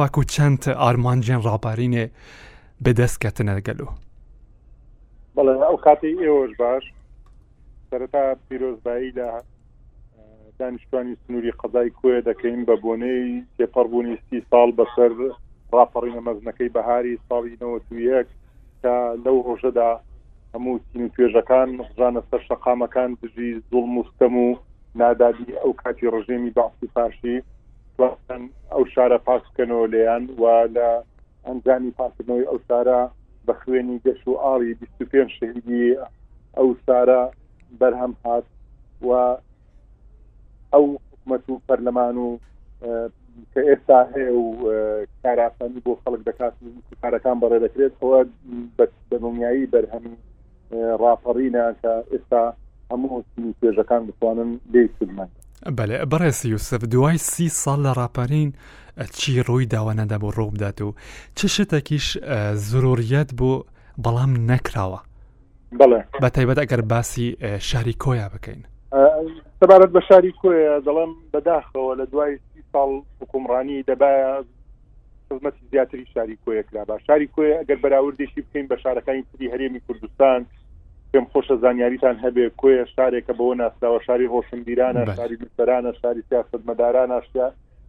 هەواکو 0.00 0.22
چەند 0.34 0.62
ئارمانجیان 0.84 1.40
ڕاپارینێ 1.48 2.04
بەدەستکەتنە 2.84 3.54
گەلو 3.66 3.88
بەڵێ 5.36 5.54
ئەو 5.68 5.76
کاتی 5.84 6.16
ئێوەش 6.24 6.52
باش 6.62 6.84
سەرەتا 7.90 8.24
پیرۆزبایی 8.46 9.10
لە 9.18 9.28
دانیشتوانی 10.58 11.16
سنووری 11.22 11.52
قەزای 11.60 11.90
کوێ 11.98 12.16
دەکەین 12.28 12.60
بە 12.68 12.74
بۆنەی 12.84 13.24
تێپەڕبوونی 13.56 14.16
سی 14.26 14.38
ساڵ 14.50 14.68
بەسەر 14.78 15.12
ڕاپەڕینە 15.78 16.22
مەزنەکەی 16.28 16.72
بەهاری 16.76 17.14
ساڵیەوە 17.28 17.78
تویەک 17.88 18.28
کە 18.82 18.94
لەو 19.24 19.36
ڕۆژەدا 19.46 19.90
هەموو 20.54 20.76
سین 20.90 21.04
توێژەکان 21.14 21.68
ڕژانە 21.88 22.20
سەر 22.30 22.40
شەقامەکان 22.48 23.10
دژی 23.22 23.50
زوڵ 23.70 23.84
مستەم 23.96 24.34
و 24.46 24.48
نادادی 25.00 25.56
ئەو 25.62 25.72
کاتی 25.82 26.06
ڕژێمی 26.14 26.50
باسی 26.58 26.86
پاشی 26.94 27.36
ئەو 28.02 28.82
شارە 28.94 29.18
پاسکەنەوە 29.28 29.86
لەیان 29.94 30.24
و 30.40 30.44
لە 30.76 30.88
ئەنجانی 31.46 31.90
پاسکردنەوەی 31.98 32.48
ئەو 32.50 32.58
سارە 32.68 33.00
بە 33.46 33.52
خوێنی 33.60 33.98
گەشت 34.04 34.24
و 34.28 34.40
ئاڵی 34.44 34.72
25 34.80 35.28
شهیدی 35.38 35.86
ئەو 36.58 36.68
سارە 36.86 37.20
بەرهەم 37.80 38.14
هات 38.24 38.44
و 39.06 39.08
ئەو 40.72 40.84
حکومت 41.12 41.44
و 41.50 41.60
پەرلەمان 41.68 42.16
و 42.24 42.28
کە 43.52 43.60
ئێستا 43.68 43.98
هەیە 44.14 44.32
و 44.38 44.46
کارافانی 45.22 45.80
بۆ 45.84 45.92
خەڵک 46.02 46.22
دەکات 46.28 46.54
کارەکان 47.02 47.36
بەڕێ 47.42 47.58
دەکرێت 47.64 47.92
ئەوە 48.00 48.20
بەدەمومیایی 48.76 49.70
بەرهەمی 49.74 50.16
ڕاپەڕینە 51.02 51.64
کە 51.82 51.92
ئێستا 52.12 52.42
هەموو 52.90 53.24
توێژەکان 53.60 54.02
بتوانن 54.08 54.50
لێ 54.72 54.82
سمەن 54.98 55.30
بەێ 55.76 56.04
بەڕێسی 56.12 56.44
یوسف 56.48 56.80
دوای 56.92 57.18
سی 57.18 57.48
ساڵ 57.62 57.78
لە 57.86 57.92
ڕاپەرین 58.00 58.50
چی 59.18 59.42
ڕووی 59.46 59.66
داوانەدا 59.74 60.16
بۆ 60.22 60.28
ڕۆبدات 60.38 60.78
و 60.82 60.94
چ 61.36 61.40
شتێکیش 61.56 62.06
زۆریەت 62.70 63.30
بۆ 63.40 63.52
بەڵام 64.04 64.32
نەکراوە 64.50 65.00
بە 66.22 66.28
تایبەت 66.36 66.58
ئەگەر 66.62 66.82
باسی 66.92 67.36
شاری 67.68 67.94
کۆیا 68.04 68.26
بکەین 68.34 68.60
سەبارەت 69.60 69.90
بە 69.96 70.00
شاری 70.08 70.32
کۆە 70.40 70.80
دەڵم 70.86 71.10
بەداخەوە 71.32 71.92
لە 72.00 72.04
دوای 72.12 72.32
سی 72.52 72.60
ساڵ 72.72 72.90
حکومڕانی 73.20 73.82
دەبا 73.88 74.10
خزمەتی 75.28 75.62
زیاتری 75.70 76.04
شاری 76.14 76.36
کۆیەکرا 76.46 76.82
بە 76.88 76.96
شاری 77.06 77.26
کۆی 77.36 77.56
ئەگەر 77.60 77.78
بەراوردێکی 77.84 78.42
بکەین 78.44 78.66
بە 78.70 78.76
شارەکانی 78.82 79.24
تری 79.32 79.50
هەرێمی 79.52 79.80
کوردستان 79.86 80.42
پێم 81.12 81.26
خۆشە 81.32 81.56
زانیاریتان 81.64 82.16
هەبێ 82.24 82.46
کوێە 82.60 82.84
شارێکە 82.94 83.32
بەوە 83.38 83.54
ناسراوە 83.60 84.00
شاری 84.06 84.30
هۆشمبیرانە 84.34 85.02
شاری 85.16 85.36
دوسەرانە 85.42 85.92
شاری 86.02 86.22
سیاست 86.30 86.60
مەداران 86.68 87.10
ئاشتیا 87.14 87.48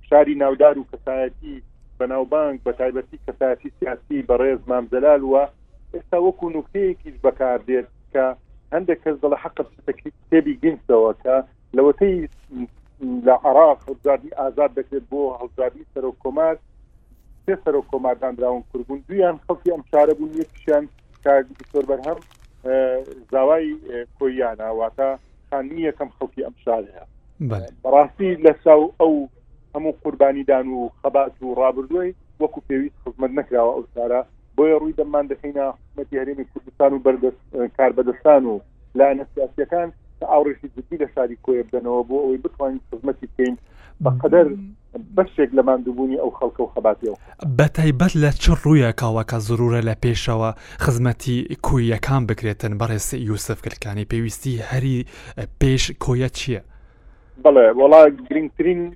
شاری 0.09 0.35
ناودار 0.43 0.75
و 0.79 0.87
کەسایەتی 0.91 1.55
بەناوبانگ 1.99 2.55
بە 2.65 2.71
تایبەتی 2.79 3.17
کەسایەتی 3.25 3.69
سیاسی 3.79 4.25
بەڕێز 4.29 4.61
مامزەلال 4.71 5.21
وە 5.31 5.43
ئێستا 5.93 6.17
وەکو 6.25 6.45
نوکتەیەکیش 6.55 7.15
بەکار 7.25 7.59
دێت 7.69 7.87
کە 8.13 8.25
هەندێک 8.73 8.99
کەس 9.03 9.17
دڵە 9.23 9.37
حقت 9.43 9.67
تێبی 10.29 10.53
گنجەوە 10.63 11.11
کە 11.23 11.35
لەوەتەی 11.77 12.17
لە 13.27 13.35
عراق 13.47 13.79
هەزاری 13.89 14.29
ئازاد 14.39 14.71
دەکرێت 14.77 15.05
بۆ 15.11 15.21
هەزاری 15.41 15.83
سەرۆ 15.93 16.11
کۆمار 16.23 16.55
سێ 17.45 17.53
سەرۆ 17.65 17.81
کۆماردان 17.91 18.33
براون 18.37 18.63
کردبوون 18.71 18.99
دویان 19.07 19.35
خەڵکی 19.45 19.69
ئەم 19.73 19.83
شارە 19.91 20.13
بوون 20.17 20.31
یەکیشان 20.41 20.83
کار 21.23 21.41
دکتۆر 21.59 21.85
بەرهەم 21.91 22.19
زاوای 23.31 23.65
کۆیانە 24.19 24.67
واتە 24.81 25.09
خانی 25.49 25.81
یەکەم 25.89 26.09
خەڵکی 26.17 26.45
ئەم 26.45 26.55
شارەیە 26.63 27.03
بەڕاستی 27.83 28.29
لە 28.45 28.51
ساو 28.63 28.81
ئەو 28.99 29.13
هەموو 29.75 29.97
قوربانیدان 30.03 30.65
و 30.71 30.79
خەبات 31.01 31.33
و 31.41 31.55
ڕابردوی 31.61 32.13
وەکو 32.41 32.59
پێویست 32.67 32.97
خزمەت 33.03 33.31
نکراوە 33.39 33.71
ئەو 33.75 33.83
شارە 33.93 34.21
بۆیە 34.57 34.77
ڕووی 34.81 34.97
دەمان 34.99 35.25
دەخینە 35.31 35.65
حکوومەتی 35.77 36.19
هەرێمی 36.21 36.45
کوردستان 36.51 36.91
و 36.93 37.03
بەردەست 37.05 37.41
کار 37.77 37.91
بەدەستان 37.97 38.43
و 38.51 38.53
لا 38.99 39.07
نەسیاسیەکان 39.19 39.89
ئاڕێکی 40.29 40.67
جدی 40.77 40.97
لە 41.03 41.07
شاری 41.15 41.37
کۆی 41.45 41.63
بدەنەوە 41.63 42.03
بۆ 42.09 42.15
ئەوەی 42.21 42.39
بتوانین 42.45 42.79
خزمەتی 42.91 43.27
بکەین 43.33 43.55
بەقدر 44.03 44.45
بەشێک 45.17 45.49
لە 45.57 45.61
مادوبوونی 45.69 46.17
ئەو 46.19 46.31
خەڵکە 46.37 46.59
و 46.63 46.71
خەباتیەوە 46.73 47.17
بەتایبەت 47.57 48.13
لە 48.23 48.31
چ 48.41 48.45
ڕوویە 48.63 48.91
کاوەکە 49.01 49.37
زرورە 49.47 49.81
لە 49.89 49.95
پێشەوە 50.03 50.49
خزمەتی 50.83 51.37
کویەکان 51.65 52.21
بکرێتن 52.27 52.73
بەڕێس 52.79 53.07
یوسف 53.13 53.57
کلکانی 53.65 54.05
پێویستی 54.11 54.63
هەری 54.69 54.99
پێش 55.61 55.83
کۆیە 56.03 56.29
چییە؟ 56.37 56.61
بڵێ 57.45 57.67
وڵا 57.79 58.01
گرنگترین 58.29 58.95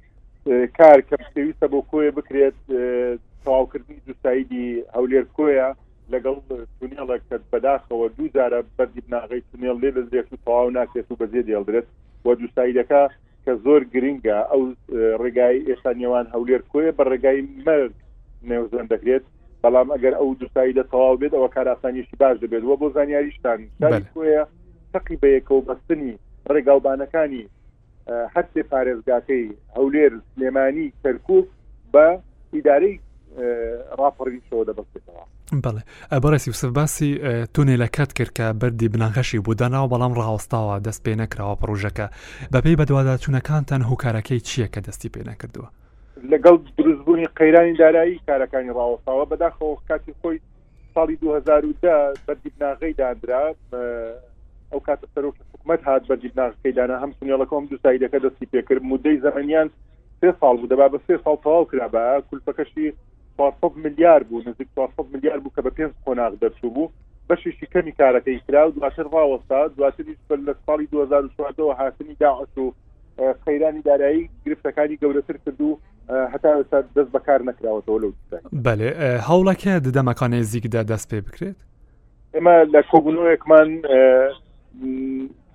کار 0.77 0.99
کە 1.09 1.15
پێویستە 1.35 1.67
بۆ 1.71 1.79
کۆیە 1.91 2.11
بکرێت 2.17 2.57
تەواوکردنی 3.43 4.01
دوستاییدی 4.07 4.83
هەولێر 4.95 5.25
کۆیە 5.37 5.67
لەگەڵ 6.13 6.35
تونێڵێک 6.79 7.21
کە 7.29 7.37
بەداخەوە 7.51 8.07
دووجارە 8.17 8.59
بەردی 8.77 9.01
بناغی 9.05 9.41
تونێڵ 9.49 9.75
لێ 9.83 9.89
لە 9.97 10.03
زێک 10.11 10.27
و 10.31 10.37
تەواو 10.45 10.69
ناکرێت 10.77 11.07
و 11.09 11.19
بەزێ 11.21 11.41
دێڵدرێت 11.47 11.87
و 12.25 12.27
دووساییەکە 12.39 13.01
کە 13.45 13.53
زۆر 13.65 13.81
گرینگە 13.93 14.37
ئەو 14.51 14.61
ڕێگای 15.21 15.57
ئێستا 15.67 15.91
نێوان 15.99 16.25
هەولێر 16.33 16.61
کوێ 16.71 16.85
بە 16.97 17.03
ڕێگای 17.11 17.39
مرگ 17.67 17.95
نێوزن 18.49 18.85
دەکرێت 18.93 19.25
بەڵام 19.63 19.87
ئەگەر 19.95 20.13
ئەو 20.19 20.29
دووسایی 20.41 20.75
لە 20.79 20.83
تەواو 20.91 21.17
بێت 21.21 21.33
ئەوە 21.37 21.49
کاراسانیشی 21.55 22.15
باش 22.21 22.37
دەبێت 22.43 22.63
وە 22.69 22.75
بۆ 22.81 22.87
زانیاریشتان 22.97 23.59
کوێە 24.13 24.43
تەقی 24.93 25.17
بەیەکەوە 25.23 25.61
بەستنی 25.67 26.13
ڕێگاوبانەکانی 26.53 27.43
هەستێ 28.35 28.61
پارێزگاکەی 28.71 29.45
هەولێر 29.77 30.11
سلێمانی 30.33 30.87
کەرکوف 31.03 31.45
بە 31.93 32.07
ئیدارەی 32.55 32.95
راپڕویشەوە 33.99 34.63
دەبستێتەوە 34.69 35.23
بڵێ 35.65 35.81
بەڕێسی 36.23 36.49
وسف 36.49 36.69
باسی 36.77 37.09
تونێلەکەت 37.53 38.11
کرد 38.17 38.31
کە 38.37 38.45
بەری 38.61 38.87
بناغەشی 38.93 39.39
بوودانەوە 39.45 39.87
بەڵام 39.93 40.13
ڕاوستاوە 40.19 40.75
دەست 40.85 41.01
پێ 41.05 41.13
نەکراوە 41.21 41.55
پڕۆژەکە 41.61 42.07
بەپی 42.53 42.75
بەدووادا 42.79 43.15
چوونەکانتان 43.23 43.81
هوکارەکەی 43.89 44.39
چییە 44.47 44.67
کە 44.73 44.79
دەستی 44.87 45.09
پێ 45.13 45.21
نەکردووە 45.29 45.69
لەگەڵ 46.31 46.55
دروستبوونی 46.77 47.27
قەیرانی 47.39 47.75
دارایی 47.81 48.21
کارەکانی 48.27 48.71
ڕاوستاوە 48.77 49.25
بەداخەوە 49.31 49.75
کاتی 49.89 50.13
خۆی 50.21 50.39
ساڵی 50.95 51.15
2010 51.21 52.13
بەری 52.27 52.49
بناغی 52.57 52.93
دادرا 52.93 53.53
ئەو 54.71 54.79
کاتە 54.87 55.07
سەرۆک 55.15 55.35
حکوومەت 55.41 55.81
هات 55.87 56.03
بەری 56.07 56.29
بناغەکەی 56.35 56.71
دانا 56.77 56.95
هەم 57.03 57.11
سنیڵەکەم 57.19 57.63
دو 57.71 57.75
سایدەکە 57.83 58.17
دەستی 58.25 58.45
پێکرد 58.53 58.83
مودەی 58.91 59.17
زەمەنیان 59.25 59.67
سێ 60.19 60.29
ساڵ 60.39 60.55
بوو 60.59 60.67
دەبا 60.71 60.87
بە 60.93 60.97
سێ 61.07 61.15
ساڵ 61.23 61.35
تەواو 61.43 61.65
کرا 61.71 61.87
بە 61.93 62.03
کولپەکەشی 62.29 62.87
میلیار 63.75 64.23
بوو 64.23 64.39
نزیک 64.49 64.67
میلیار 65.13 65.39
بوو 65.39 65.51
کە 65.55 65.61
بە 65.67 65.71
پێنج 65.77 65.91
قۆناغ 66.05 66.33
دەرچوو 66.43 66.69
بوو 66.73 66.89
بەشیشی 67.29 67.67
کەمی 67.73 67.93
کارەکەی 67.99 68.39
کرا 68.47 68.67
و 68.69 68.71
دواشر 68.71 69.05
ڕاوەستا 69.15 69.59
دواتری 69.77 70.15
لە 70.31 70.53
ساڵی 70.67 70.87
2004 70.91 71.75
هاتنی 71.79 72.15
داعش 72.19 72.57
و 72.57 72.71
خەیرانی 73.45 73.81
دارایی 73.85 74.29
گرفتەکانی 74.45 74.97
گەورەتر 75.03 75.37
کردو 75.45 75.77
هەتا 76.33 76.49
ئێستا 76.57 76.81
دەست 76.95 77.11
بەکار 77.15 77.41
نکراوەتەوە 77.49 78.01
لەو 78.01 78.13
بەێ 78.65 78.89
هەوڵەکە 79.27 79.79
دەمەکانێ 79.97 80.41
زیکدا 80.51 80.83
دەست 80.83 81.09
پێ 81.13 81.21
بکرێت 81.27 81.57
ئێمە 82.35 82.55
لە 82.73 82.81
کۆبنەوەیەکمان 82.91 83.69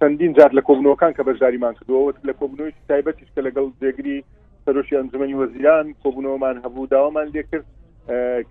چەندین 0.01 0.33
جار 0.37 0.51
لە 0.59 0.63
کۆبنەوەکان 0.69 1.13
کە 1.17 1.23
بەژاریمان 1.29 1.75
کردووە 1.75 2.13
لە 2.29 2.33
کۆبنەوەی 2.41 2.73
تایبەتیش 2.89 3.29
کە 3.35 3.41
لەگەڵ 3.47 3.67
جێگری 3.81 4.23
سەرۆشی 4.67 4.97
ئەنجمەنی 4.99 5.39
وەزیران 5.43 5.87
کۆبوونەوەمان 6.03 6.57
هەبوو 6.65 6.91
داوامان 6.95 7.29
لێکرد 7.35 7.67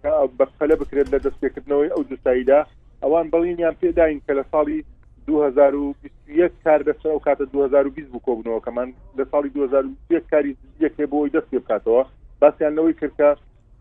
کە 0.02 0.12
بەخەلە 0.40 0.76
بکرێت 0.82 1.08
لە 1.14 1.20
دەستێکردنەوەی 1.26 1.94
ئەو 1.94 2.02
جستاییدا 2.10 2.60
ئەوان 3.04 3.26
بەڵینیان 3.34 3.76
پێداین 3.82 4.18
کە 4.26 4.34
لە 4.40 4.44
ساڵی 4.52 4.80
2020 5.26 6.64
کار 6.64 6.82
دەست 6.90 7.04
ئەو 7.10 7.20
کاتە 7.26 7.46
2020 7.54 8.08
بوو 8.12 8.26
کۆبنەوە 8.28 8.64
کەمان 8.66 8.90
لە 9.18 9.24
ساڵی 9.32 9.50
2020 9.54 10.30
کاری 10.32 10.52
یەکێ 10.84 11.06
بۆی 11.12 11.30
دەست 11.36 11.50
پێ 11.52 11.60
بکاتەوە 11.64 12.04
باسییانەوەی 12.42 12.98
کردکە 13.00 13.30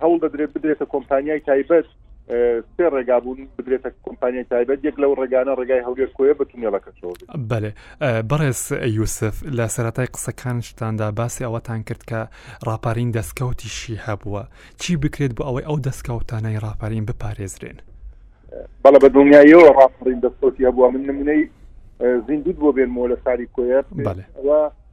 هەوڵ 0.03 0.17
دەدرێت 0.25 0.51
بدرێتە 0.55 0.87
کۆمپانیای 0.95 1.41
تایبەت 1.49 1.87
سێ 2.77 2.87
ڕێگابوون 2.95 3.39
بدرێتە 3.59 3.91
کۆمپانیای 4.07 4.45
تایبەت 4.53 4.81
یەک 4.89 4.97
لەو 5.03 5.13
ڕێگانە 5.21 5.53
ڕێگای 5.61 5.83
هەولێر 5.87 6.11
کۆە 6.17 6.35
بەتونیێڵەکەەوە 6.39 7.15
بەێ 7.51 7.71
بەڕێز 8.31 8.61
یوسف 9.01 9.35
لە 9.59 9.67
سەتای 9.77 10.09
قسەکانشتاندا 10.15 11.07
باسی 11.19 11.45
ئەوەتان 11.47 11.81
کرد 11.89 12.03
کە 12.11 12.21
ڕاپارین 12.69 13.11
دەستکەوتیشی 13.17 13.97
هەبووە 14.07 14.43
چی 14.81 14.93
بکرێت 15.03 15.33
بۆ 15.37 15.43
ئەوەی 15.49 15.65
ئەو 15.69 15.77
دەستکەوتانەی 15.87 16.59
ڕاپارین 16.65 17.05
بپارێزرێن 17.09 17.79
بەڵە 18.83 18.99
بە 19.03 19.09
دڵنیاییەوە 19.15 19.69
ڕاپڕین 19.79 20.21
دەستکەوتی 20.25 20.63
هەبووە 20.69 20.89
من 20.95 21.03
نمونەی 21.09 21.43
زیندوت 22.27 22.57
بۆ 22.63 22.69
بێنمەوە 22.77 23.07
لە 23.13 23.17
ساری 23.25 23.47
کۆیە 23.57 23.81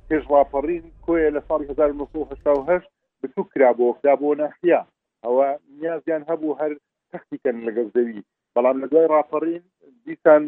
پێش 0.10 0.24
ڕاپەڕین 0.32 0.86
کۆیە 1.06 1.28
لە 1.36 1.42
ساڵی 1.48 1.66
1970 1.66 2.84
بچوو 3.24 3.44
کرابەوە 3.54 3.94
خدا 4.00 4.14
بۆ 4.22 4.34
ناحیا 4.40 4.82
ئەوە 5.24 5.48
نیازیان 5.82 6.24
هەبوو 6.30 6.58
هەر 6.60 6.72
تەختیکەن 7.14 7.58
لەگەڵ 7.68 7.90
زەوی 7.96 8.14
بەڵام 8.58 8.78
لە 8.84 8.88
دوای 8.92 9.10
ڕافەڕین 9.14 9.64
دیسان 10.08 10.44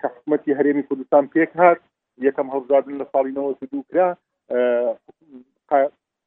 کە 0.00 0.06
حکوومەتی 0.14 0.56
هەرێمی 0.58 0.86
کوردستان 0.88 1.24
پێک 1.34 1.50
هات 1.60 1.80
یەکەم 2.26 2.48
هەڵزادن 2.54 2.94
لە 3.00 3.04
ساڵینەوە 3.12 3.50
دوو 3.72 3.82
کرا 3.90 4.08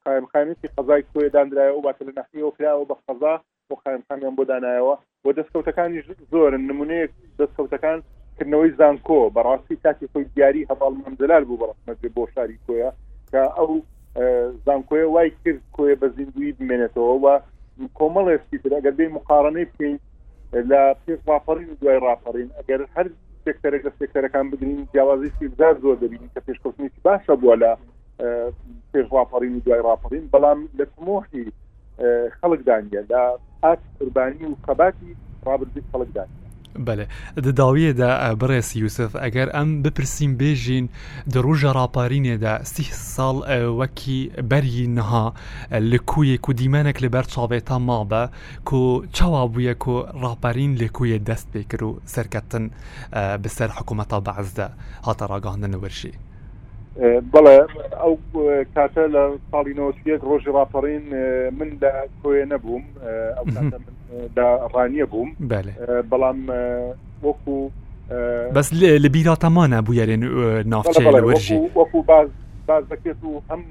قایمخانێتی 0.05 0.71
قەزای 0.75 1.03
کۆی 1.11 1.33
دانرایەوە 1.35 1.81
باتە 1.87 2.01
لە 2.07 2.13
نحنیەوە 2.19 2.55
کراوە 2.57 2.85
بە 2.89 2.95
قەزا 3.05 3.33
بۆ 3.69 3.73
قایمخانیان 3.83 4.33
بۆ 4.37 4.43
دانایەوە 4.51 4.95
بۆ 5.23 5.29
دەستکەوتەکانی 5.37 6.03
زۆرن 6.31 6.63
نمونەیەک 6.69 7.11
دەستکەوتەکان 7.39 7.99
کردنەوەی 8.37 8.75
زانکۆ 8.79 9.19
بەڕاستی 9.35 9.81
تاکی 9.83 10.07
خۆی 10.11 10.25
دیاری 10.33 10.67
هەباڵ 10.71 10.93
مەمزلال 11.03 11.43
بوو 11.47 11.59
بەڕستمەگە 11.61 12.09
بۆ 12.15 12.23
شاری 12.33 12.61
کۆیە 12.67 12.89
کە 13.31 13.41
ئەو 13.57 13.71
زانکۆیە 14.65 15.07
وای 15.13 15.29
کرد 15.43 15.59
کۆیە 15.75 15.95
بە 16.01 16.07
زیندوی 16.17 16.55
بمێنێتەوە 16.57 17.13
و 17.23 17.25
کۆمەڵێکی 17.99 18.57
تر 18.63 18.71
ئەگەر 18.77 18.93
بێ 18.99 19.07
مقارنەی 19.17 19.65
بکەین 19.71 19.95
لە 20.71 20.81
پێش 21.05 21.19
راپەڕین 21.29 21.69
دوای 21.81 21.99
راپەڕین 22.07 22.49
ئەگەر 22.57 22.81
هەر 22.95 23.07
سێکتەرێک 23.45 23.81
لە 23.87 23.91
سێکتەرەکان 23.99 24.45
بگرین 24.51 24.81
جیاوازی 24.93 25.31
سیزار 25.39 25.75
زۆر 25.83 25.95
دەبین 26.03 26.25
کە 26.33 26.39
پێشکەوتنێکی 26.47 26.99
باشە 27.05 27.33
بووە 27.41 27.55
لە 27.63 27.71
پێش 28.93 29.07
راپەڕین 29.15 29.53
و 29.55 29.63
دوای 29.65 29.81
راپەڕین 29.87 30.25
بەڵام 30.33 30.59
لە 30.79 30.85
تمۆحی 30.93 31.45
خەڵک 32.39 32.61
دانیە 32.67 33.01
لە 33.11 33.21
ئاس 33.63 33.81
قربانی 33.99 34.45
و 34.47 34.55
قەباتی 34.65 35.11
رابرزی 35.45 35.81
خەڵک 35.91 36.09
دانیە 36.17 36.37
بله 36.77 37.07
د 37.37 37.49
بەێ 37.57 37.91
دا 37.97 38.11
آه، 38.17 38.33
برس 38.33 38.75
یوسف 38.75 39.15
اگر 39.15 39.49
ام 39.53 39.81
بپرسیم 39.81 40.37
بێژین 40.37 40.85
دەڕژە 41.33 41.69
راپارینێدا 41.77 42.63
سه 42.63 42.83
سال 43.15 43.35
آه، 43.47 43.67
وکی 43.79 44.31
بری 44.49 44.85
نەها 44.97 45.25
آه، 45.25 45.79
لکوی 45.79 46.37
کو 46.37 46.53
دیمانک 46.53 47.03
لبر 47.03 47.23
چاویتا 47.23 47.77
ما 47.79 48.03
با 48.03 48.29
کو 48.65 49.05
چاوا 49.13 49.73
کو 49.73 50.05
راپارین 50.23 50.75
لکوی 50.75 51.19
دست 51.19 51.47
بکرو 51.57 51.97
سرکتن 52.05 52.69
بسر 53.43 53.67
حکومتا 53.67 54.19
بعزده 54.19 54.69
حکوومەتا 55.03 55.05
بەعزدا 55.05 55.07
هاتە 55.07 55.27
بله 57.33 57.67
او 58.03 58.19
کاتل 58.75 59.35
سالی 59.51 59.73
لە 59.73 59.93
ساڵی 60.21 60.45
راپارین 60.47 61.03
من 61.57 61.69
لە 61.81 61.91
کۆیە 62.23 62.45
نەبووم 62.51 62.83
ئەو 63.37 63.45
من 63.53 63.71
دا 64.37 64.47
ڕانیە 64.73 65.05
بووم 65.11 65.29
بەڵام 66.11 66.39
وەکو 67.25 67.55
بەس 68.57 68.67
لە 69.03 69.09
بیراتەمانە 69.15 69.77
بوویارێن 69.85 70.23
نافچێ 70.71 71.03
وەکو 71.79 71.99
باز 72.11 72.27
باز 72.67 72.83
دەکرێت 72.91 73.23
و 73.23 73.33
هەم 73.49 73.61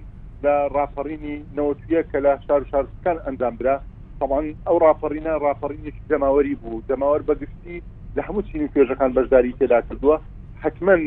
لە 0.45 0.55
ڕافەڕینی 0.77 1.37
نەوەتویە 1.57 2.03
کە 2.11 2.19
لە 2.25 2.33
شار 2.47 2.63
شارستان 2.71 3.17
ئەندامرا 3.27 3.77
تاوان 4.21 4.47
ئەو 4.67 4.77
ڕافەڕینە 4.85 5.33
ڕافەڕینیش 5.47 5.97
دەماوەری 6.11 6.55
بوو 6.63 6.83
دەماوەەر 6.91 7.23
بەگشتی 7.29 7.77
لە 8.17 8.23
هەموو 8.27 8.43
چینی 8.49 8.69
کوێژەکان 8.73 9.11
بەشداری 9.17 9.57
تێدا 9.61 9.81
کردووە 9.89 10.17
حکمەن 10.63 11.03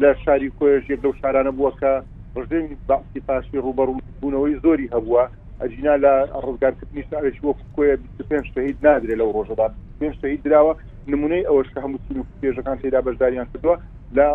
لە 0.00 0.10
شاری 0.24 0.50
کۆێژێک 0.58 1.00
لەو 1.04 1.12
شارانە 1.20 1.52
بووە 1.56 1.70
کە 1.80 1.92
ڕژێنی 2.36 2.74
باسی 2.88 3.20
پاشی 3.26 3.58
ڕوبەڕوو 3.64 4.02
بوونەوەی 4.20 4.56
زۆری 4.64 4.90
هەبووە 4.94 5.24
ئەژینا 5.60 5.94
لە 6.04 6.12
ڕزگارکردنی 6.46 7.04
شارێک 7.10 7.36
وەک 7.44 7.58
کۆە 7.76 7.88
پێنج 8.28 8.44
شهید 8.54 8.76
نادرێت 8.86 9.18
لەو 9.20 9.28
ڕۆژەدا 9.36 9.66
پێنج 10.00 10.14
شهید 10.22 10.40
دراوە 10.46 10.72
نمونەی 11.12 11.46
ئەوەش 11.48 11.68
کە 11.74 11.78
هەموو 11.84 12.02
سیل 12.04 12.18
و 12.18 12.24
پێژەکان 12.42 12.76
تێدا 12.82 13.00
بەشداریان 13.06 13.46
کردووە 13.52 13.76
لە 14.16 14.26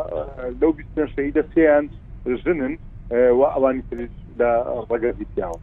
لەو 0.62 0.72
بیستێن 0.78 1.08
شهیدە 1.16 1.42
سیان 1.54 1.84
ژنن 2.44 2.74
و 3.40 3.42
ئەوانی 3.54 3.84
لە 4.40 4.50
ڕگەر 4.92 5.14
دیتیاوە 5.22 5.56